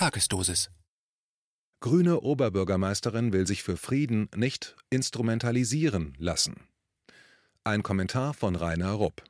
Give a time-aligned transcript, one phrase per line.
[0.00, 0.70] Tagesdosis.
[1.80, 6.66] Grüne Oberbürgermeisterin will sich für Frieden nicht instrumentalisieren lassen.
[7.64, 9.22] Ein Kommentar von Rainer Rupp.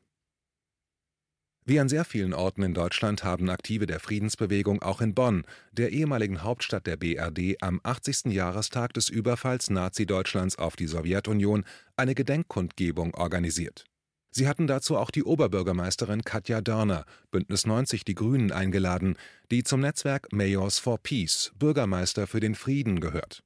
[1.65, 5.43] Wie an sehr vielen Orten in Deutschland haben Aktive der Friedensbewegung auch in Bonn,
[5.73, 8.27] der ehemaligen Hauptstadt der BRD, am 80.
[8.27, 11.65] Jahrestag des Überfalls Nazi-Deutschlands auf die Sowjetunion
[11.97, 13.90] eine Gedenkkundgebung organisiert.
[14.33, 19.17] Sie hatten dazu auch die Oberbürgermeisterin Katja Dörner, Bündnis 90 Die Grünen, eingeladen,
[19.51, 23.43] die zum Netzwerk Mayors for Peace, Bürgermeister für den Frieden, gehört.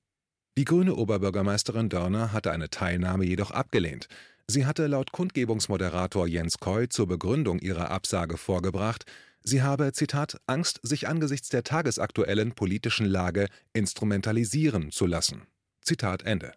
[0.58, 4.08] Die grüne Oberbürgermeisterin Dörner hatte eine Teilnahme jedoch abgelehnt.
[4.46, 9.04] Sie hatte laut Kundgebungsmoderator Jens Koy zur Begründung ihrer Absage vorgebracht,
[9.42, 15.46] sie habe, Zitat, Angst, sich angesichts der tagesaktuellen politischen Lage instrumentalisieren zu lassen.
[15.80, 16.52] Zitat Ende.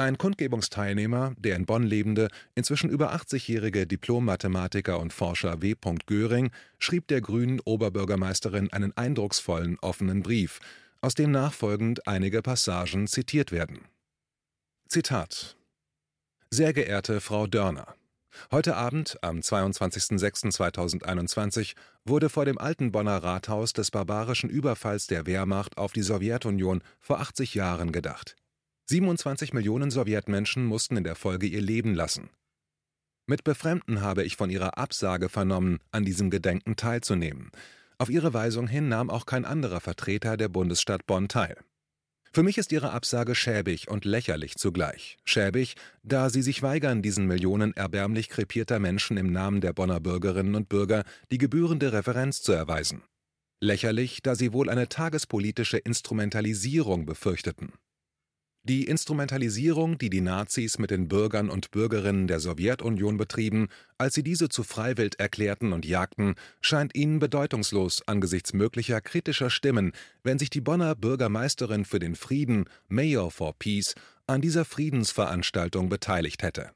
[0.00, 5.74] Ein Kundgebungsteilnehmer, der in Bonn lebende, inzwischen über 80-jährige Diplom-Mathematiker und Forscher W.
[6.06, 10.60] Göring, schrieb der grünen Oberbürgermeisterin einen eindrucksvollen offenen Brief,
[11.00, 13.80] aus dem nachfolgend einige Passagen zitiert werden.
[14.88, 15.56] Zitat
[16.48, 17.96] Sehr geehrte Frau Dörner,
[18.52, 25.76] Heute Abend, am 22.06.2021, wurde vor dem alten Bonner Rathaus des barbarischen Überfalls der Wehrmacht
[25.76, 28.36] auf die Sowjetunion vor 80 Jahren gedacht.
[28.90, 32.30] 27 Millionen Sowjetmenschen mussten in der Folge ihr Leben lassen.
[33.26, 37.50] Mit Befremden habe ich von ihrer Absage vernommen, an diesem Gedenken teilzunehmen.
[37.98, 41.58] Auf ihre Weisung hin nahm auch kein anderer Vertreter der Bundesstadt Bonn teil.
[42.32, 45.18] Für mich ist ihre Absage schäbig und lächerlich zugleich.
[45.26, 50.54] Schäbig, da sie sich weigern, diesen Millionen erbärmlich krepierter Menschen im Namen der Bonner Bürgerinnen
[50.54, 53.02] und Bürger die gebührende Referenz zu erweisen.
[53.60, 57.74] Lächerlich, da sie wohl eine tagespolitische Instrumentalisierung befürchteten.
[58.68, 64.22] Die Instrumentalisierung, die die Nazis mit den Bürgern und Bürgerinnen der Sowjetunion betrieben, als sie
[64.22, 69.92] diese zu Freiwild erklärten und jagten, scheint ihnen bedeutungslos angesichts möglicher kritischer Stimmen,
[70.22, 73.94] wenn sich die Bonner Bürgermeisterin für den Frieden, Mayor for Peace,
[74.26, 76.72] an dieser Friedensveranstaltung beteiligt hätte.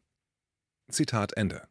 [0.91, 1.69] Zitat Ende.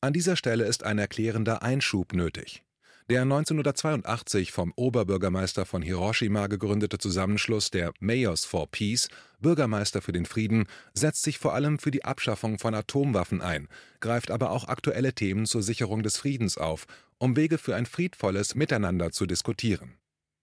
[0.00, 2.65] An dieser Stelle ist ein erklärender Einschub nötig.
[3.08, 9.08] Der 1982 vom Oberbürgermeister von Hiroshima gegründete Zusammenschluss der Mayors for Peace
[9.38, 13.68] Bürgermeister für den Frieden setzt sich vor allem für die Abschaffung von Atomwaffen ein,
[14.00, 16.86] greift aber auch aktuelle Themen zur Sicherung des Friedens auf,
[17.18, 19.98] um Wege für ein friedvolles Miteinander zu diskutieren.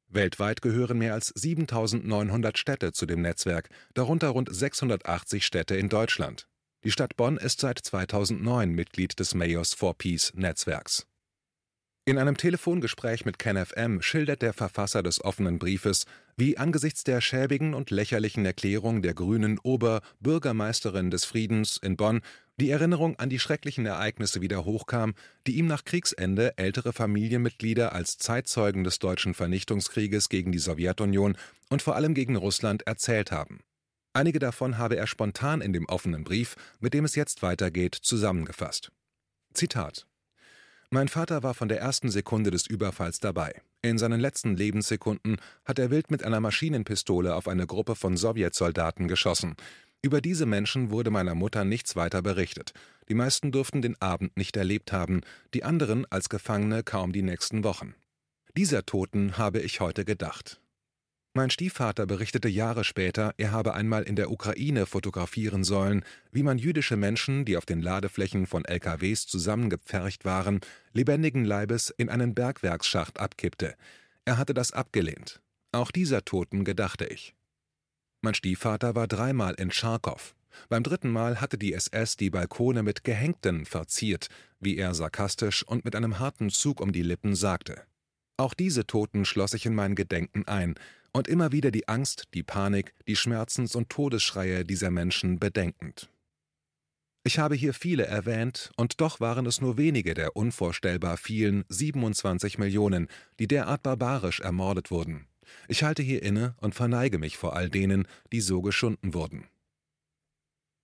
[0.07, 6.47] Weltweit gehören mehr als 7900 Städte zu dem Netzwerk, darunter rund 680 Städte in Deutschland.
[6.85, 11.07] Die Stadt Bonn ist seit 2009 Mitglied des Mayors for Peace Netzwerks.
[12.05, 16.05] In einem Telefongespräch mit KenFM schildert der Verfasser des offenen Briefes,
[16.35, 22.19] wie angesichts der schäbigen und lächerlichen Erklärung der grünen Oberbürgermeisterin des Friedens in Bonn
[22.59, 25.13] die Erinnerung an die schrecklichen Ereignisse wieder hochkam,
[25.47, 31.37] die ihm nach Kriegsende ältere Familienmitglieder als Zeitzeugen des deutschen Vernichtungskrieges gegen die Sowjetunion
[31.69, 33.61] und vor allem gegen Russland erzählt haben.
[34.11, 38.91] Einige davon habe er spontan in dem offenen Brief, mit dem es jetzt weitergeht, zusammengefasst.
[39.53, 40.05] Zitat
[40.93, 43.61] mein Vater war von der ersten Sekunde des Überfalls dabei.
[43.81, 49.07] In seinen letzten Lebenssekunden hat er wild mit einer Maschinenpistole auf eine Gruppe von Sowjetsoldaten
[49.07, 49.55] geschossen.
[50.03, 52.73] Über diese Menschen wurde meiner Mutter nichts weiter berichtet.
[53.09, 55.21] Die meisten durften den Abend nicht erlebt haben,
[55.55, 57.95] die anderen als Gefangene kaum die nächsten Wochen.
[58.55, 60.61] Dieser Toten habe ich heute gedacht.
[61.35, 66.59] Mein Stiefvater berichtete Jahre später, er habe einmal in der Ukraine fotografieren sollen, wie man
[66.59, 70.61] jüdische Menschen, die auf den Ladeflächen von LKWs zusammengepfercht waren,
[70.91, 73.73] lebendigen Leibes in einen Bergwerksschacht abkippte.
[74.25, 75.41] Er hatte das abgelehnt.
[75.71, 77.33] Auch dieser Toten gedachte ich.
[78.21, 80.35] Mein Stiefvater war dreimal in Charkow.
[80.69, 84.27] Beim dritten Mal hatte die SS die Balkone mit Gehängten verziert,
[84.59, 87.81] wie er sarkastisch und mit einem harten Zug um die Lippen sagte.
[88.37, 90.75] Auch diese Toten schloss ich in mein Gedenken ein,
[91.15, 96.09] und immer wieder die Angst, die Panik, die Schmerzens- und Todesschreie dieser Menschen bedenkend.
[97.23, 102.57] Ich habe hier viele erwähnt, und doch waren es nur wenige der unvorstellbar vielen 27
[102.57, 103.07] Millionen,
[103.39, 105.27] die derart barbarisch ermordet wurden.
[105.67, 109.47] Ich halte hier inne und verneige mich vor all denen, die so geschunden wurden.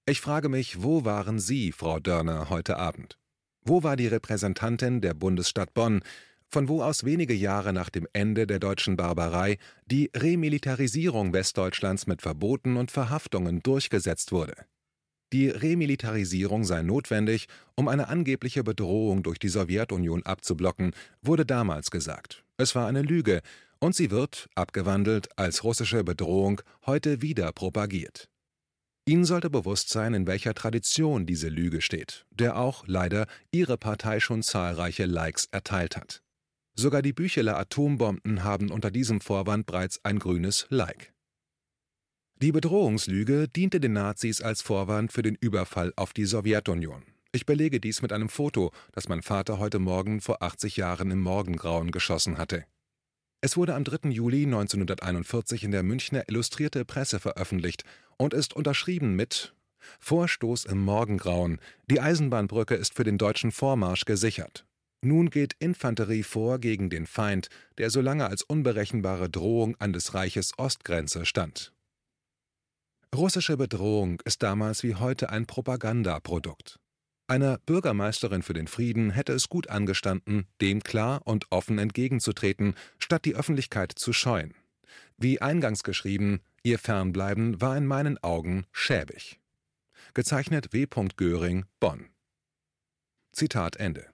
[0.06, 3.18] Ich frage mich, wo waren Sie, Frau Dörner, heute Abend?
[3.64, 6.02] Wo war die Repräsentantin der Bundesstadt Bonn,
[6.50, 12.22] von wo aus wenige Jahre nach dem Ende der deutschen Barbarei die Remilitarisierung Westdeutschlands mit
[12.22, 14.56] Verboten und Verhaftungen durchgesetzt wurde.
[15.32, 22.44] Die Remilitarisierung sei notwendig, um eine angebliche Bedrohung durch die Sowjetunion abzublocken, wurde damals gesagt.
[22.58, 23.42] Es war eine Lüge,
[23.80, 28.28] und sie wird, abgewandelt als russische Bedrohung, heute wieder propagiert.
[29.06, 34.20] Ihnen sollte bewusst sein, in welcher Tradition diese Lüge steht, der auch leider Ihre Partei
[34.20, 36.22] schon zahlreiche Likes erteilt hat.
[36.80, 41.12] Sogar die Bücheler Atombomben haben unter diesem Vorwand bereits ein grünes Like.
[42.42, 47.04] Die Bedrohungslüge diente den Nazis als Vorwand für den Überfall auf die Sowjetunion.
[47.34, 51.20] Ich belege dies mit einem Foto, das mein Vater heute Morgen vor 80 Jahren im
[51.20, 52.64] Morgengrauen geschossen hatte.
[53.42, 54.12] Es wurde am 3.
[54.12, 57.84] Juli 1941 in der Münchner Illustrierte Presse veröffentlicht
[58.16, 59.54] und ist unterschrieben mit
[60.00, 61.60] Vorstoß im Morgengrauen.
[61.92, 64.66] Die Eisenbahnbrücke ist für den deutschen Vormarsch gesichert.
[65.02, 67.48] Nun geht Infanterie vor gegen den Feind,
[67.78, 71.74] der so lange als unberechenbare Drohung an des Reiches Ostgrenze stand.
[73.16, 76.80] Russische Bedrohung ist damals wie heute ein Propagandaprodukt.
[77.28, 83.24] Einer Bürgermeisterin für den Frieden hätte es gut angestanden, dem klar und offen entgegenzutreten, statt
[83.26, 84.54] die Öffentlichkeit zu scheuen.
[85.18, 89.40] Wie eingangs geschrieben, ihr Fernbleiben war in meinen Augen schäbig.
[90.14, 90.88] Gezeichnet W.
[91.18, 92.10] Göring, Bonn.
[93.32, 94.08] Zitat Ende.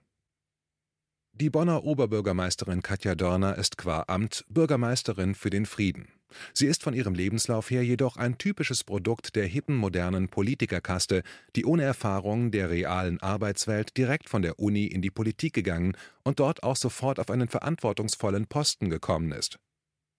[1.38, 6.08] Die Bonner Oberbürgermeisterin Katja Dörner ist qua Amt Bürgermeisterin für den Frieden.
[6.54, 11.22] Sie ist von ihrem Lebenslauf her jedoch ein typisches Produkt der hippen modernen Politikerkaste,
[11.54, 15.94] die ohne Erfahrung der realen Arbeitswelt direkt von der Uni in die Politik gegangen
[16.24, 19.58] und dort auch sofort auf einen verantwortungsvollen Posten gekommen ist.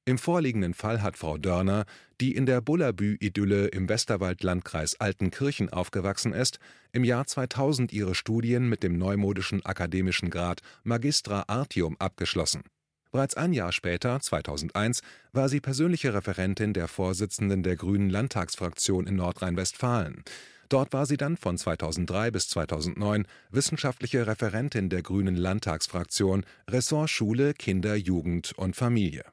[0.07, 1.83] Im vorliegenden Fall hat Frau Dörner,
[2.21, 6.59] die in der Bullabü-Idylle im Westerwald-Landkreis Altenkirchen aufgewachsen ist,
[6.93, 12.63] im Jahr 2000 ihre Studien mit dem neumodischen akademischen Grad Magistra Artium abgeschlossen.
[13.11, 15.01] Bereits ein Jahr später, 2001,
[15.33, 20.23] war sie persönliche Referentin der Vorsitzenden der Grünen Landtagsfraktion in Nordrhein-Westfalen.
[20.69, 27.53] Dort war sie dann von 2003 bis 2009 wissenschaftliche Referentin der Grünen Landtagsfraktion, Ressort Schule,
[27.53, 29.25] Kinder, Jugend und Familie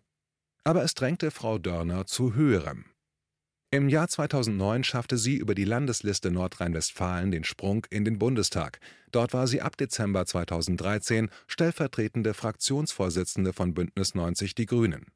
[0.65, 2.87] aber es drängte Frau Dörner zu Höherem.
[3.71, 8.79] Im Jahr 2009 schaffte sie über die Landesliste Nordrhein-Westfalen den Sprung in den Bundestag.
[9.11, 15.07] Dort war sie ab Dezember 2013 stellvertretende Fraktionsvorsitzende von Bündnis 90 Die Grünen.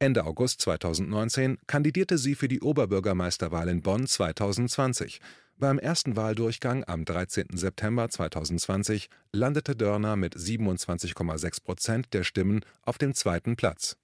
[0.00, 5.20] Ende August 2019 kandidierte sie für die Oberbürgermeisterwahl in Bonn 2020.
[5.56, 7.46] Beim ersten Wahldurchgang am 13.
[7.52, 13.96] September 2020 landete Dörner mit 27,6 Prozent der Stimmen auf dem zweiten Platz.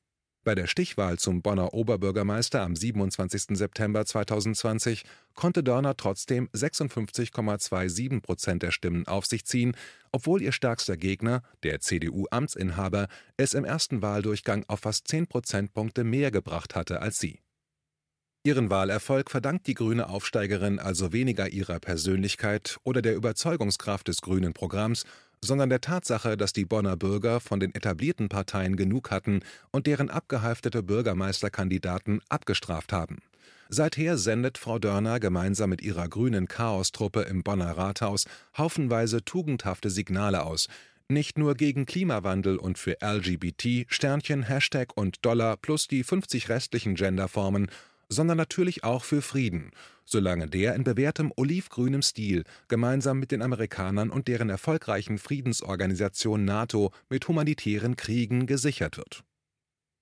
[0.43, 3.59] Bei der Stichwahl zum Bonner Oberbürgermeister am 27.
[3.59, 5.05] September 2020
[5.35, 9.77] konnte Dörner trotzdem 56,27 Prozent der Stimmen auf sich ziehen,
[10.13, 16.31] obwohl ihr stärkster Gegner, der CDU-Amtsinhaber, es im ersten Wahldurchgang auf fast 10 Prozentpunkte mehr
[16.31, 17.41] gebracht hatte als sie.
[18.43, 24.55] Ihren Wahlerfolg verdankt die grüne Aufsteigerin also weniger ihrer Persönlichkeit oder der Überzeugungskraft des grünen
[24.55, 25.05] Programms,
[25.43, 29.41] sondern der Tatsache, dass die Bonner Bürger von den etablierten Parteien genug hatten
[29.71, 33.19] und deren abgehalftete Bürgermeisterkandidaten abgestraft haben.
[33.69, 38.27] Seither sendet Frau Dörner gemeinsam mit ihrer grünen Chaostruppe im Bonner Rathaus
[38.59, 40.67] haufenweise tugendhafte Signale aus,
[41.09, 46.95] nicht nur gegen Klimawandel und für LGBT, Sternchen, Hashtag und Dollar plus die 50 restlichen
[46.95, 47.69] Genderformen
[48.11, 49.71] sondern natürlich auch für Frieden,
[50.05, 56.93] solange der in bewährtem olivgrünem Stil gemeinsam mit den Amerikanern und deren erfolgreichen Friedensorganisation NATO
[57.09, 59.25] mit humanitären Kriegen gesichert wird.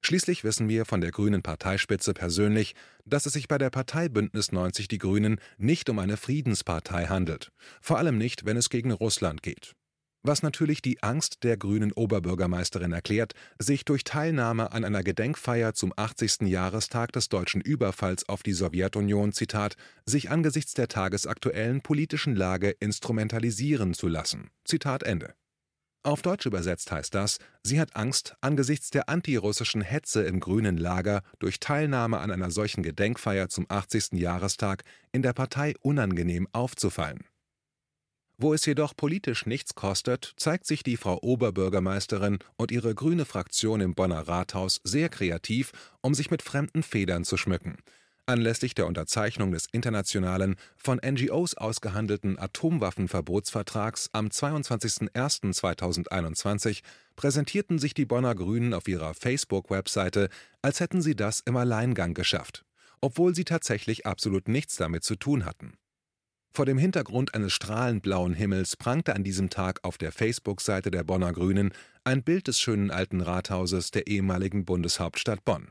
[0.00, 2.75] Schließlich wissen wir von der grünen Parteispitze persönlich,
[3.05, 7.50] dass es sich bei der Partei Bündnis 90 Die Grünen nicht um eine Friedenspartei handelt,
[7.81, 9.75] vor allem nicht, wenn es gegen Russland geht
[10.22, 15.92] was natürlich die Angst der grünen Oberbürgermeisterin erklärt, sich durch Teilnahme an einer Gedenkfeier zum
[15.96, 16.42] 80.
[16.42, 23.94] Jahrestag des deutschen Überfalls auf die Sowjetunion, Zitat, sich angesichts der tagesaktuellen politischen Lage instrumentalisieren
[23.94, 24.50] zu lassen.
[24.64, 25.34] Zitat Ende.
[26.04, 31.22] Auf Deutsch übersetzt heißt das, sie hat Angst, angesichts der antirussischen Hetze im grünen Lager
[31.38, 34.12] durch Teilnahme an einer solchen Gedenkfeier zum 80.
[34.12, 37.25] Jahrestag in der Partei unangenehm aufzufallen.
[38.40, 43.80] Wo es jedoch politisch nichts kostet, zeigt sich die Frau Oberbürgermeisterin und ihre grüne Fraktion
[43.80, 47.78] im Bonner Rathaus sehr kreativ, um sich mit fremden Federn zu schmücken.
[48.26, 56.83] Anlässlich der Unterzeichnung des internationalen, von NGOs ausgehandelten Atomwaffenverbotsvertrags am 22.01.2021
[57.16, 60.28] präsentierten sich die Bonner Grünen auf ihrer Facebook-Webseite,
[60.62, 62.64] als hätten sie das im Alleingang geschafft,
[63.00, 65.76] obwohl sie tatsächlich absolut nichts damit zu tun hatten.
[66.58, 71.04] Vor dem Hintergrund eines strahlend blauen Himmels prangte an diesem Tag auf der Facebook-Seite der
[71.04, 71.70] Bonner Grünen
[72.02, 75.70] ein Bild des schönen alten Rathauses der ehemaligen Bundeshauptstadt Bonn.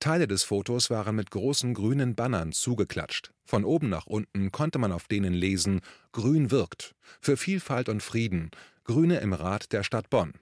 [0.00, 3.30] Teile des Fotos waren mit großen grünen Bannern zugeklatscht.
[3.44, 6.96] Von oben nach unten konnte man auf denen lesen: Grün wirkt.
[7.20, 8.50] Für Vielfalt und Frieden.
[8.82, 10.32] Grüne im Rat der Stadt Bonn.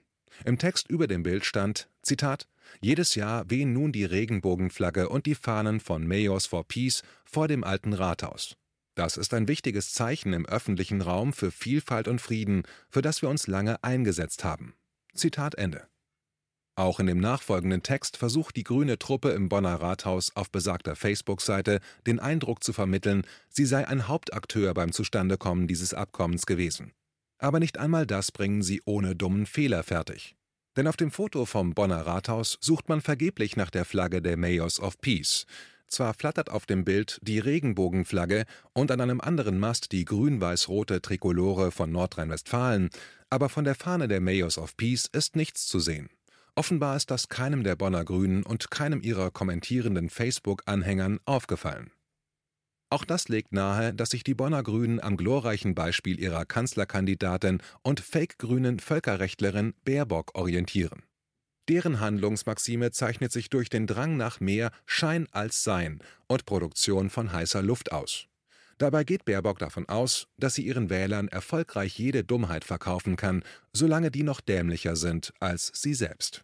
[0.45, 2.47] Im Text über dem Bild stand: Zitat:
[2.81, 7.63] Jedes Jahr wehen nun die Regenbogenflagge und die Fahnen von Mayors for Peace vor dem
[7.63, 8.55] alten Rathaus.
[8.99, 13.29] Das ist ein wichtiges Zeichen im öffentlichen Raum für Vielfalt und Frieden, für das wir
[13.29, 14.73] uns lange eingesetzt haben.
[15.13, 15.87] Zitat Ende.
[16.75, 21.79] Auch in dem nachfolgenden Text versucht die grüne Truppe im Bonner Rathaus auf besagter Facebook-Seite
[22.07, 26.91] den Eindruck zu vermitteln, sie sei ein Hauptakteur beim Zustandekommen dieses Abkommens gewesen.
[27.37, 30.35] Aber nicht einmal das bringen sie ohne dummen Fehler fertig.
[30.75, 34.77] Denn auf dem Foto vom Bonner Rathaus sucht man vergeblich nach der Flagge der Mayors
[34.77, 35.45] of Peace.
[35.89, 41.71] Zwar flattert auf dem Bild die Regenbogenflagge und an einem anderen Mast die grün-weiß-rote Trikolore
[41.71, 42.89] von Nordrhein-Westfalen,
[43.29, 46.09] aber von der Fahne der Mayors of Peace ist nichts zu sehen.
[46.55, 51.91] Offenbar ist das keinem der Bonner Grünen und keinem ihrer kommentierenden Facebook-Anhängern aufgefallen.
[52.91, 57.99] Auch das legt nahe, dass sich die Bonner Grünen am glorreichen Beispiel ihrer Kanzlerkandidatin und
[57.99, 61.03] fake-grünen Völkerrechtlerin Baerbock orientieren.
[61.69, 67.31] Deren Handlungsmaxime zeichnet sich durch den Drang nach mehr Schein als Sein und Produktion von
[67.31, 68.25] heißer Luft aus.
[68.79, 74.09] Dabei geht Baerbock davon aus, dass sie ihren Wählern erfolgreich jede Dummheit verkaufen kann, solange
[74.09, 76.43] die noch dämlicher sind als sie selbst.